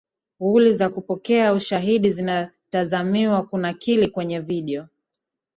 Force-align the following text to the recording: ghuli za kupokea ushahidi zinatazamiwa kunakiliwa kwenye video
ghuli 0.39 0.73
za 0.73 0.89
kupokea 0.89 1.53
ushahidi 1.53 2.09
zinatazamiwa 2.11 3.43
kunakiliwa 3.43 4.09
kwenye 4.11 4.39
video 4.39 4.87